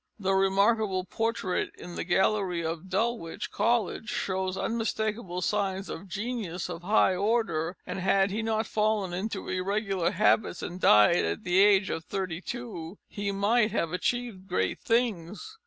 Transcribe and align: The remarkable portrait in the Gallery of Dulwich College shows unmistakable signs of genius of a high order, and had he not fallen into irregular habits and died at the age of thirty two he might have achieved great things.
The 0.17 0.33
remarkable 0.33 1.03
portrait 1.03 1.73
in 1.77 1.93
the 1.95 2.03
Gallery 2.03 2.65
of 2.65 2.89
Dulwich 2.89 3.51
College 3.51 4.09
shows 4.09 4.57
unmistakable 4.57 5.43
signs 5.43 5.89
of 5.89 6.07
genius 6.07 6.69
of 6.71 6.83
a 6.83 6.87
high 6.87 7.15
order, 7.15 7.77
and 7.85 7.99
had 7.99 8.31
he 8.31 8.41
not 8.41 8.65
fallen 8.65 9.13
into 9.13 9.47
irregular 9.47 10.09
habits 10.09 10.63
and 10.63 10.81
died 10.81 11.23
at 11.23 11.43
the 11.43 11.59
age 11.59 11.91
of 11.91 12.03
thirty 12.03 12.41
two 12.41 12.97
he 13.07 13.31
might 13.31 13.69
have 13.69 13.93
achieved 13.93 14.47
great 14.47 14.79
things. 14.81 15.59